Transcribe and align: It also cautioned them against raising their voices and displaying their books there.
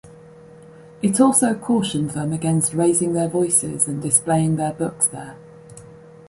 It 1.03 1.19
also 1.21 1.53
cautioned 1.53 2.09
them 2.09 2.33
against 2.33 2.73
raising 2.73 3.13
their 3.13 3.27
voices 3.27 3.87
and 3.87 4.01
displaying 4.01 4.55
their 4.55 4.73
books 4.73 5.05
there. 5.05 5.37